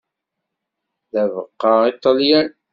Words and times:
D 1.11 1.13
abeqqa 1.23 1.71
i 1.89 1.91
Ṭalyan. 2.03 2.49